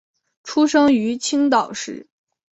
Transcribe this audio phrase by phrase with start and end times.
[0.43, 2.07] 出生于青岛市。